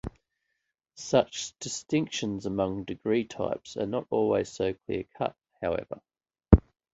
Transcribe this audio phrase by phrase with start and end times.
[0.95, 6.01] Such distinctions among degree types are not always so clear-cut, however.